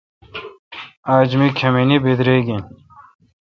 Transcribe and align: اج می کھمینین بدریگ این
اج 1.15 1.29
می 1.39 1.47
کھمینین 1.57 2.01
بدریگ 2.03 2.47
این 2.51 2.63